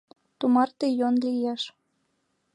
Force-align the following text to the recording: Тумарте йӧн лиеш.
Тумарте 0.39 0.87
йӧн 0.99 1.15
лиеш. 1.23 1.61